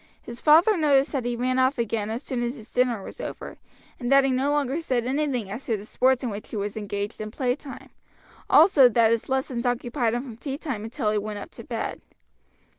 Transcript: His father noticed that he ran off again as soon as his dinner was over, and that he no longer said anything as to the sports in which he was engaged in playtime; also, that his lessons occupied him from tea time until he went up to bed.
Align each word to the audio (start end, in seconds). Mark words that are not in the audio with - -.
His 0.19 0.41
father 0.41 0.77
noticed 0.77 1.11
that 1.11 1.25
he 1.25 1.35
ran 1.35 1.59
off 1.59 1.77
again 1.77 2.09
as 2.09 2.23
soon 2.23 2.41
as 2.41 2.55
his 2.55 2.73
dinner 2.73 3.03
was 3.03 3.21
over, 3.21 3.57
and 3.99 4.11
that 4.11 4.23
he 4.23 4.31
no 4.31 4.49
longer 4.49 4.81
said 4.81 5.05
anything 5.05 5.51
as 5.51 5.65
to 5.65 5.77
the 5.77 5.85
sports 5.85 6.23
in 6.23 6.31
which 6.31 6.49
he 6.49 6.55
was 6.55 6.75
engaged 6.75 7.21
in 7.21 7.29
playtime; 7.29 7.91
also, 8.49 8.89
that 8.89 9.11
his 9.11 9.29
lessons 9.29 9.63
occupied 9.63 10.15
him 10.15 10.23
from 10.23 10.37
tea 10.37 10.57
time 10.57 10.83
until 10.83 11.11
he 11.11 11.19
went 11.19 11.37
up 11.37 11.51
to 11.51 11.63
bed. 11.63 12.01